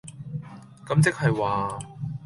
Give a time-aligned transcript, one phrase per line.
[0.83, 1.77] 咁即係話...